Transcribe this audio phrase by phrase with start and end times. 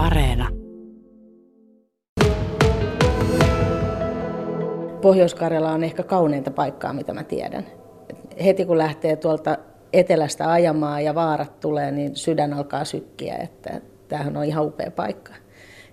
[0.00, 0.48] Areena.
[5.02, 7.66] Pohjois-Karjala on ehkä kauneinta paikkaa, mitä mä tiedän.
[8.44, 9.58] Heti kun lähtee tuolta
[9.92, 15.32] etelästä ajamaan ja vaarat tulee, niin sydän alkaa sykkiä, että tämähän on ihan upea paikka.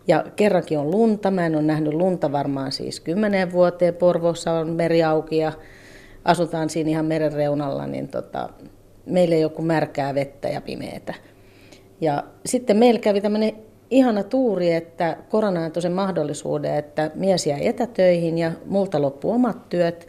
[0.07, 1.31] Ja kerrankin on lunta.
[1.31, 3.93] Mä en ole nähnyt lunta varmaan siis kymmeneen vuoteen.
[3.93, 5.51] Porvoossa on meri auki ja
[6.25, 8.49] asutaan siinä ihan meren reunalla, niin tota,
[9.05, 11.13] meillä ei joku märkää vettä ja pimeätä.
[12.01, 17.67] Ja sitten meillä kävi tämmöinen ihana tuuri, että korona antoi sen mahdollisuuden, että mies jäi
[17.67, 20.07] etätöihin ja multa loppu omat työt,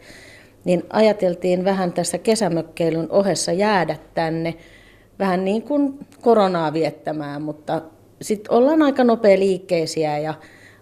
[0.65, 4.55] niin ajateltiin vähän tässä kesämökkeilyn ohessa jäädä tänne
[5.19, 7.81] vähän niin kuin koronaa viettämään, mutta
[8.21, 10.33] sitten ollaan aika nopea liikkeisiä ja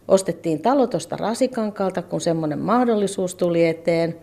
[0.08, 4.16] ostettiin talo tuosta Rasikankalta, kun semmoinen mahdollisuus tuli eteen.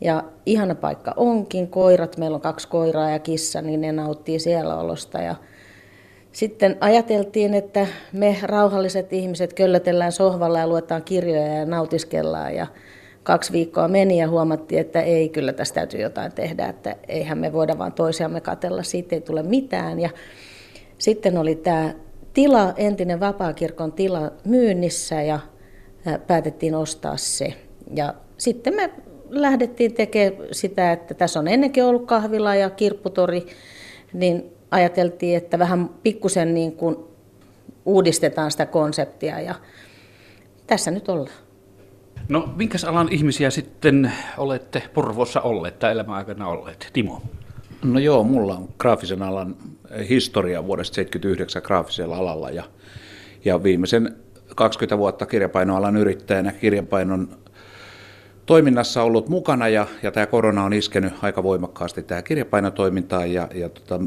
[0.00, 4.78] Ja ihana paikka onkin, koirat, meillä on kaksi koiraa ja kissa, niin ne nauttii siellä
[4.78, 5.18] olosta.
[5.18, 5.34] Ja
[6.36, 12.54] sitten ajateltiin, että me rauhalliset ihmiset köllötellään sohvalla ja luetaan kirjoja ja nautiskellaan.
[12.54, 12.66] Ja
[13.22, 17.52] kaksi viikkoa meni ja huomattiin, että ei, kyllä tästä täytyy jotain tehdä, että eihän me
[17.52, 20.00] voida vaan toisiamme katella, siitä ei tule mitään.
[20.00, 20.10] Ja
[20.98, 21.94] sitten oli tämä
[22.34, 25.40] tila, entinen vapaakirkon tila myynnissä ja
[26.26, 27.54] päätettiin ostaa se.
[27.94, 28.90] Ja sitten me
[29.28, 33.46] lähdettiin tekemään sitä, että tässä on ennenkin ollut kahvila ja kirpputori,
[34.12, 36.96] niin ajateltiin, että vähän pikkusen niin kuin
[37.84, 39.54] uudistetaan sitä konseptia ja
[40.66, 41.36] tässä nyt ollaan.
[42.28, 46.90] No, minkäs alan ihmisiä sitten olette Porvossa olleet tai elämäaikana olleet?
[46.92, 47.22] Timo?
[47.84, 49.56] No joo, mulla on graafisen alan
[50.08, 52.64] historia vuodesta 79 graafisella alalla ja,
[53.44, 54.16] ja viimeisen
[54.54, 57.28] 20 vuotta kirjapainoalan yrittäjänä kirjapainon
[58.46, 63.68] toiminnassa ollut mukana ja, ja tämä korona on iskenyt aika voimakkaasti tähän kirjapainotoimintaan ja, ja
[63.68, 64.00] tota,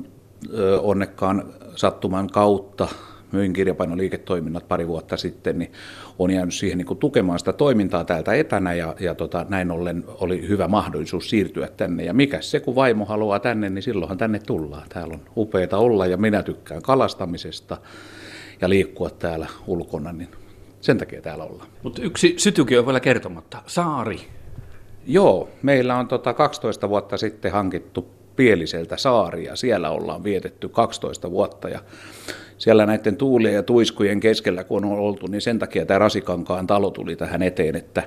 [0.82, 2.88] onnekkaan sattuman kautta
[3.32, 5.72] myin kirjapainoliiketoiminnat pari vuotta sitten, niin
[6.20, 10.04] on jäänyt siihen niin kuin tukemaan sitä toimintaa täältä etänä ja, ja tota, näin ollen
[10.08, 12.04] oli hyvä mahdollisuus siirtyä tänne.
[12.04, 14.90] Ja mikä se, kun vaimo haluaa tänne, niin silloinhan tänne tullaan.
[14.90, 17.78] Täällä on upeita olla ja minä tykkään kalastamisesta
[18.62, 20.30] ja liikkua täällä ulkona, niin
[20.82, 21.68] sen takia täällä ollaan.
[21.84, 23.62] Mutta yksi sytykin on vielä kertomatta.
[23.68, 24.20] Saari.
[25.08, 29.56] Joo, meillä on tota 12 vuotta sitten hankittu Pieliseltä saaria.
[29.56, 31.80] Siellä ollaan vietetty 12 vuotta ja
[32.58, 36.92] siellä näiden tuulien ja tuiskujen keskellä, kun on oltu, niin sen takia tämä Rasikankaan talo
[36.92, 38.04] tuli tähän eteen, että,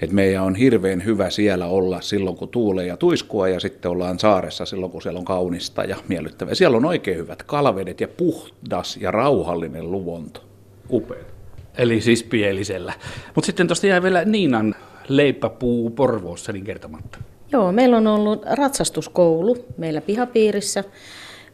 [0.00, 4.18] että meidän on hirveän hyvä siellä olla silloin, kun tuulee ja tuiskua, ja sitten ollaan
[4.18, 6.54] saaressa silloin, kun siellä on kaunista ja miellyttävää.
[6.54, 10.44] Siellä on oikein hyvät kalvedet ja puhdas ja rauhallinen luonto.
[10.90, 11.24] Upea.
[11.78, 12.92] Eli siis pielisellä.
[13.34, 14.74] Mutta sitten tuosta jäi vielä Niinan
[15.08, 17.18] leipäpuu Porvoossa niin kertomatta.
[17.54, 20.84] Joo, meillä on ollut ratsastuskoulu meillä pihapiirissä.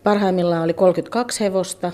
[0.03, 1.93] Parhaimmillaan oli 32 hevosta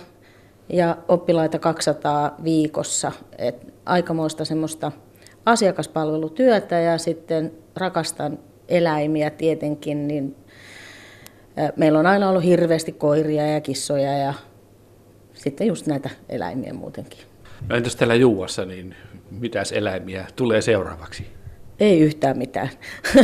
[0.69, 3.13] ja oppilaita 200 viikossa.
[3.39, 4.93] Et aikamoista semmoista
[5.47, 10.37] asiakaspalvelutyötä ja sitten rakastan eläimiä tietenkin, niin
[11.77, 14.35] meillä on aina ollut hirveästi koiria ja kissoja ja
[15.35, 17.21] sitten just näitä eläimiä muutenkin.
[17.69, 18.95] No entäs täällä Juuassa, niin
[19.31, 21.36] mitäs eläimiä tulee seuraavaksi?
[21.81, 22.69] Ei yhtään mitään.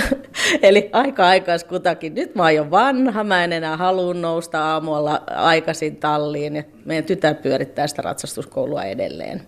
[0.63, 2.15] Eli aika aikais kutakin.
[2.15, 6.57] Nyt mä oon vanha, mä en enää halua nousta aamulla aikaisin talliin.
[6.57, 9.43] Ja meidän tytär pyörittää sitä ratsastuskoulua edelleen.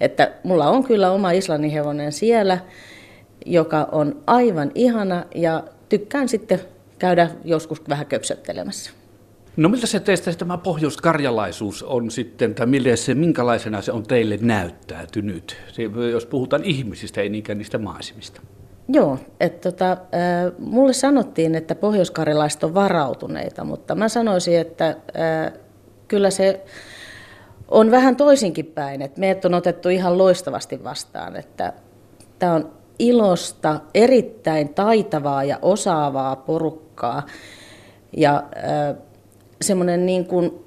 [0.00, 2.58] Että mulla on kyllä oma Islannin hevonen siellä,
[3.46, 6.60] joka on aivan ihana ja tykkään sitten
[6.98, 8.99] käydä joskus vähän köpsöttelemässä.
[9.56, 14.38] No miltä se teistä tämä pohjoiskarjalaisuus on sitten, tai mille se, minkälaisena se on teille
[14.40, 15.56] näyttäytynyt?
[15.72, 18.40] Se, jos puhutaan ihmisistä, ei niinkään niistä maisemista.
[18.88, 19.96] Joo, että tota,
[20.58, 25.52] mulle sanottiin, että pohjoiskarjalaiset on varautuneita, mutta mä sanoisin, että äh,
[26.08, 26.60] kyllä se
[27.68, 31.72] on vähän toisinkin päin, että meidät on otettu ihan loistavasti vastaan, että
[32.38, 37.26] tämä on ilosta, erittäin taitavaa ja osaavaa porukkaa
[38.16, 38.96] ja äh,
[39.62, 40.64] semmoinen niin kuin,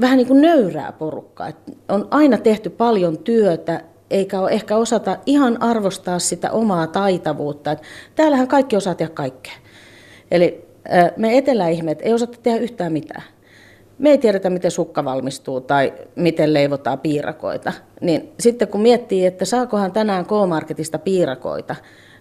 [0.00, 1.52] vähän niin kuin nöyrää porukkaa.
[1.88, 3.80] on aina tehty paljon työtä,
[4.10, 7.72] eikä ole ehkä osata ihan arvostaa sitä omaa taitavuutta.
[7.72, 9.52] että täällähän kaikki osaa tehdä kaikkea.
[10.30, 10.68] Eli
[11.16, 13.22] me eteläihmeet ei osata tehdä yhtään mitään.
[13.98, 17.72] Me ei tiedetä, miten sukka valmistuu tai miten leivotaan piirakoita.
[18.00, 21.76] Niin sitten kun miettii, että saakohan tänään K-Marketista piirakoita,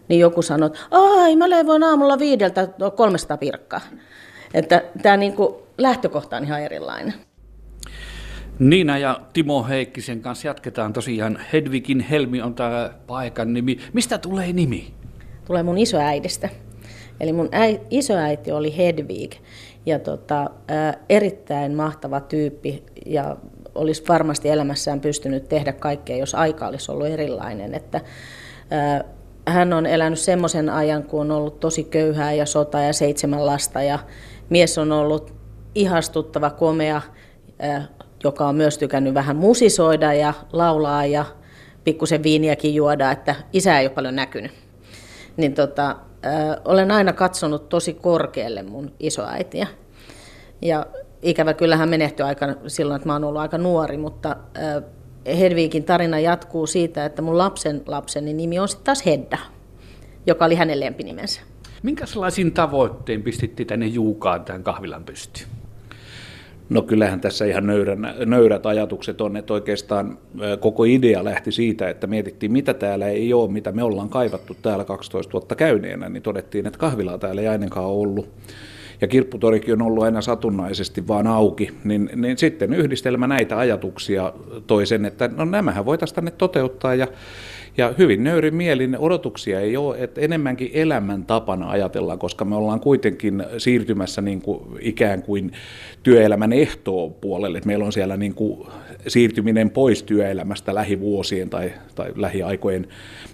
[0.07, 3.81] niin joku sanoo, että ai mä leivoin aamulla viideltä 300 piirakkaa.
[4.53, 7.13] Että tämä niin kuin lähtökohta on ihan erilainen.
[8.59, 11.39] Niina ja Timo Heikkisen kanssa jatketaan tosiaan.
[11.53, 13.77] Hedvigin Helmi on tämä paikan nimi.
[13.93, 14.93] Mistä tulee nimi?
[15.45, 16.49] Tulee mun isoäidistä.
[17.19, 19.33] Eli mun äi, isoäiti oli Hedvig
[19.85, 23.37] ja tota, ää, erittäin mahtava tyyppi ja
[23.75, 27.73] olisi varmasti elämässään pystynyt tehdä kaikkea, jos aika olisi ollut erilainen.
[27.73, 28.01] Että,
[29.47, 33.81] hän on elänyt semmoisen ajan, kun on ollut tosi köyhää ja sota ja seitsemän lasta
[33.81, 33.99] ja
[34.49, 35.33] mies on ollut
[35.75, 37.01] ihastuttava, komea,
[38.23, 41.25] joka on myös tykännyt vähän musisoida ja laulaa ja
[41.83, 44.51] pikkusen viiniäkin juoda, että isä ei ole paljon näkynyt.
[45.37, 45.95] Niin tota,
[46.65, 49.67] olen aina katsonut tosi korkealle mun isoäitiä.
[50.61, 50.85] Ja
[51.21, 54.35] ikävä kyllä hän menehtyi aika silloin, että mä oon ollut aika nuori, mutta
[55.39, 59.37] Hedvikin tarina jatkuu siitä, että mun lapsen lapseni nimi on sitten taas Hedda,
[60.27, 61.41] joka oli hänen lempinimensä.
[61.83, 65.47] Minkälaisiin tavoitteen pistitti tänne Juukaan tämän kahvilan pystyyn?
[66.69, 70.17] No kyllähän tässä ihan nöyrän, nöyrät ajatukset on, että oikeastaan
[70.59, 74.85] koko idea lähti siitä, että mietittiin mitä täällä ei ole, mitä me ollaan kaivattu täällä
[74.85, 78.29] 12 vuotta käyneenä, niin todettiin, että kahvilaa täällä ei ainakaan ollut
[79.01, 84.33] ja kirpputorikin on ollut aina satunnaisesti vaan auki, niin, niin sitten yhdistelmä näitä ajatuksia
[84.67, 87.07] toi sen, että no nämähän voitaisiin tänne toteuttaa ja
[87.77, 92.79] ja hyvin nöyrin mielin odotuksia ei ole, että enemmänkin elämän tapana ajatellaan, koska me ollaan
[92.79, 95.51] kuitenkin siirtymässä niin kuin ikään kuin
[96.03, 97.61] työelämän ehtoon puolelle.
[97.65, 98.67] Meillä on siellä niin kuin
[99.07, 102.87] siirtyminen pois työelämästä lähivuosien tai, tai lähiaikojen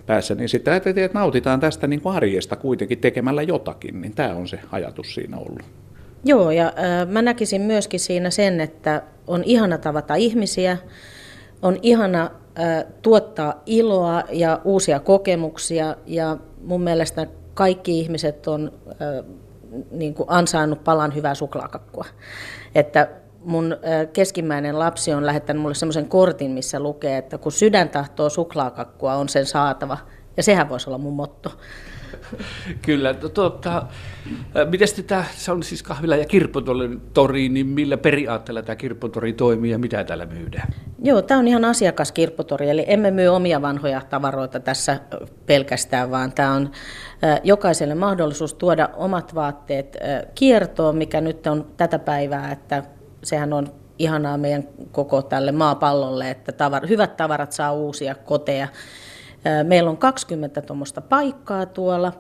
[0.06, 4.48] päässä, niin sitä että nautitaan tästä niin kuin arjesta kuitenkin tekemällä jotakin, niin tämä on
[4.48, 5.64] se ajatus siinä ollut.
[6.26, 10.78] Joo, ja äh, mä näkisin myöskin siinä sen, että on ihana tavata ihmisiä,
[11.64, 12.30] on ihana
[13.02, 18.72] tuottaa iloa ja uusia kokemuksia ja mun mielestä kaikki ihmiset on
[19.92, 22.06] niin kuin ansainnut palan hyvää suklaakakkua.
[22.76, 23.10] Että
[23.46, 23.78] mun
[24.14, 29.30] keskimmäinen lapsi on lähettänyt mulle semmoisen kortin, missä lukee, että kun sydän tahtoo suklaakakkua, on
[29.30, 29.98] sen saatava.
[30.38, 31.52] Ja sehän voisi olla mun motto.
[32.86, 33.14] Kyllä.
[33.14, 33.84] Tuota,
[34.70, 39.80] miten tämä, se on siis kahvila ja kirpputori, niin millä periaatteella tämä kirpputori toimii ja
[39.80, 40.68] mitä täällä myydään?
[41.04, 45.00] Joo, tämä on ihan asiakaskirpputori, eli emme myy omia vanhoja tavaroita tässä
[45.46, 46.72] pelkästään, vaan tämä on
[47.44, 49.98] jokaiselle mahdollisuus tuoda omat vaatteet
[50.36, 52.84] kiertoon, mikä nyt on tätä päivää, että
[53.24, 53.68] sehän on
[54.00, 58.68] ihanaa meidän koko tälle maapallolle, että tavar, hyvät tavarat saa uusia koteja.
[59.64, 62.14] Meillä on 20 tuommoista paikkaa tuolla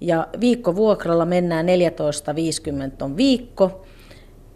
[0.00, 3.84] ja viikkovuokralla mennään 14.50 on viikko.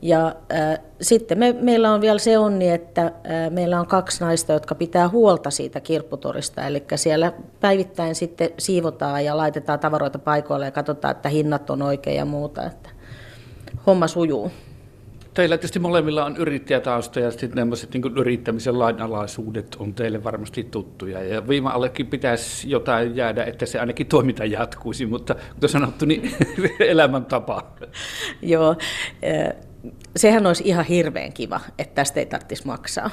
[0.03, 3.13] Ja äh, sitten me, meillä on vielä se onni, että äh,
[3.51, 6.67] meillä on kaksi naista, jotka pitää huolta siitä kirpputorista.
[6.67, 12.17] Eli siellä päivittäin sitten siivotaan ja laitetaan tavaroita paikoille ja katsotaan, että hinnat on oikein
[12.17, 12.65] ja muuta.
[12.65, 12.91] Että
[13.87, 14.51] homma sujuu.
[15.37, 21.23] Teillä tietysti molemmilla on yrittäjätausta ja sitten tämmöiset niin yrittämisen lainalaisuudet on teille varmasti tuttuja.
[21.23, 26.35] Ja viime allekin pitäisi jotain jäädä, että se ainakin toiminta jatkuisi, mutta kuten sanottu, niin
[26.81, 27.73] elämäntapa.
[28.43, 28.77] Joo,
[30.17, 33.11] sehän olisi ihan hirveän kiva, että tästä ei tarvitsisi maksaa.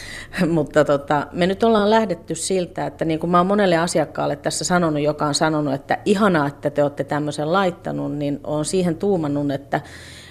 [0.46, 4.64] Mutta tota, me nyt ollaan lähdetty siltä, että niin kuin mä oon monelle asiakkaalle tässä
[4.64, 9.50] sanonut, joka on sanonut, että ihanaa, että te olette tämmöisen laittanut, niin on siihen tuumannut,
[9.50, 9.80] että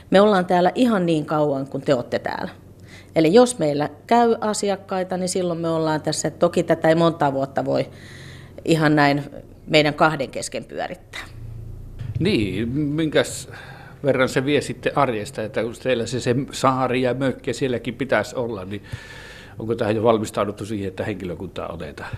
[0.10, 2.50] me ollaan täällä ihan niin kauan kuin te olette täällä.
[3.16, 6.32] Eli jos meillä käy asiakkaita, niin silloin me ollaan tässä.
[6.32, 7.90] Toki tätä ei monta vuotta voi
[8.66, 9.24] ihan näin
[9.68, 11.22] meidän kahden kesken pyörittää.
[12.20, 13.50] Niin, minkäs
[14.04, 18.36] verran se vie sitten arjesta, että kun teillä se, se saari ja mökki sielläkin pitäisi
[18.36, 18.84] olla, niin
[19.60, 22.18] onko tähän jo valmistauduttu siihen, että henkilökuntaa otetaan?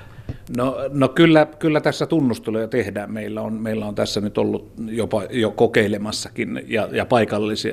[0.58, 3.14] No, no kyllä, kyllä tässä tunnusteluja tehdään.
[3.14, 7.06] Meillä on, meillä on tässä nyt ollut jopa jo kokeilemassakin ja, ja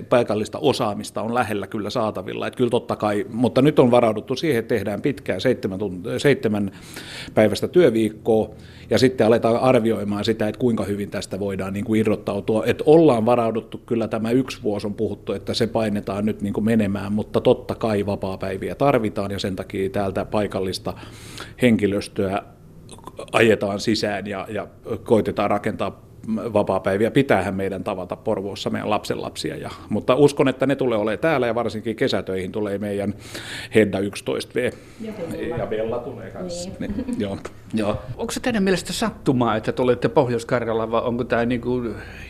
[0.09, 2.47] paikallista osaamista on lähellä kyllä saatavilla.
[2.47, 6.71] Että kyllä totta kai, mutta nyt on varauduttu siihen, että tehdään pitkää seitsemän, tunt- seitsemän
[7.35, 8.51] päivästä työviikkoa
[8.91, 12.65] ja sitten aletaan arvioimaan sitä, että kuinka hyvin tästä voidaan niin kuin irrottautua.
[12.67, 16.65] Että ollaan varauduttu, kyllä tämä yksi vuosi on puhuttu, että se painetaan nyt niin kuin
[16.65, 20.95] menemään, mutta totta kai vapaa-päiviä tarvitaan ja sen takia täältä paikallista
[21.63, 22.43] henkilöstöä
[23.33, 24.67] ajetaan sisään ja, ja
[25.05, 27.11] koitetaan rakentaa vapaapäiviä.
[27.11, 29.57] Pitäähän meidän tavata Porvoossa meidän lapsenlapsia.
[29.57, 33.15] Ja, mutta uskon, että ne tulee olemaan täällä ja varsinkin kesätöihin tulee meidän
[33.75, 34.77] Hedda 11V.
[35.01, 35.13] Ja,
[35.57, 36.71] ja Bella tulee kanssa.
[36.81, 36.95] Niin.
[36.97, 37.39] Niin, joo.
[37.75, 37.97] Joo.
[38.17, 40.47] Onko se teidän mielestä sattumaa, että te olette pohjois
[40.91, 41.83] vai onko tämä niinku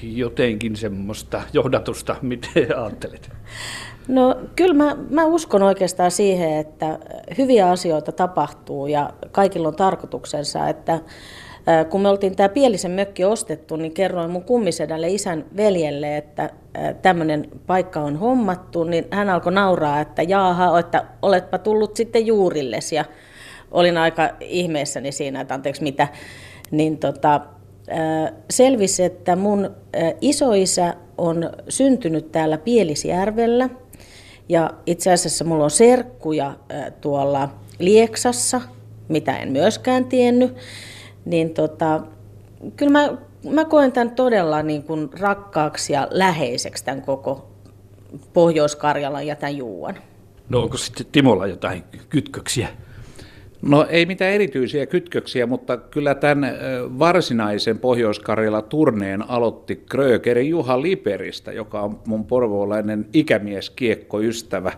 [0.03, 3.31] jotenkin semmoista johdatusta, miten ajattelet?
[4.09, 6.99] No kyllä mä, mä uskon oikeastaan siihen, että
[7.39, 11.01] hyviä asioita tapahtuu ja kaikilla on tarkoituksensa, että
[11.91, 16.51] kun me oltiin tämä Pielisen mökki ostettu, niin kerroin mun kummisedälle isän veljelle, että
[17.03, 22.93] tämmöinen paikka on hommattu, niin hän alkoi nauraa, että jaaha, että oletpa tullut sitten juurilles
[22.93, 23.05] ja
[23.71, 26.09] olin aika ihmeessäni siinä, että anteeksi mitä,
[26.71, 27.41] niin tota,
[28.51, 29.71] selvisi, että mun
[30.21, 33.69] isoisä on syntynyt täällä Pielisjärvellä.
[34.49, 36.53] Ja itse asiassa mulla on serkkuja
[37.01, 38.61] tuolla Lieksassa,
[39.09, 40.57] mitä en myöskään tiennyt.
[41.27, 42.01] Niin tota,
[42.77, 43.17] kyllä mä,
[43.51, 47.49] mä koen tämän todella niin kuin rakkaaksi ja läheiseksi tämän koko
[48.33, 49.97] Pohjois-Karjalan ja tämän Juuan.
[50.49, 52.69] No onko sitten Timolla jotain kytköksiä?
[53.63, 56.59] No ei mitään erityisiä kytköksiä, mutta kyllä tämän
[56.99, 64.73] varsinaisen Pohjois-Karjala turneen aloitti Krögerin Juha Liperistä, joka on mun porvoolainen ikämies, kiekko, ystävä,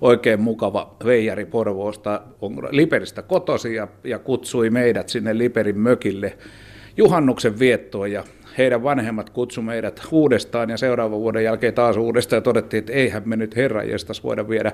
[0.00, 6.38] oikein mukava veijari Porvoosta, on Liperistä kotosi ja, ja kutsui meidät sinne Liperin mökille
[6.96, 8.24] juhannuksen viettoon ja
[8.58, 13.22] heidän vanhemmat kutsu meidät uudestaan ja seuraavan vuoden jälkeen taas uudestaan ja todettiin, että eihän
[13.26, 14.72] me nyt herranjestas voida viedä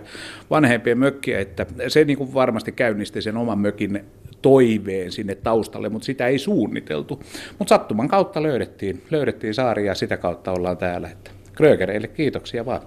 [0.50, 4.04] vanhempien mökkiä, että se niin kuin varmasti käynnisti sen oman mökin
[4.42, 7.22] toiveen sinne taustalle, mutta sitä ei suunniteltu.
[7.58, 11.08] Mutta sattuman kautta löydettiin, löydettiin saari ja sitä kautta ollaan täällä.
[11.08, 12.82] Että Krögereille kiitoksia vaan.